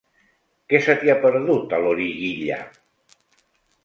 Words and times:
Què 0.71 0.77
se 0.85 0.95
t'hi 1.01 1.11
ha 1.13 1.15
perdut, 1.25 1.75
a 1.77 1.81
Loriguilla? 1.83 2.57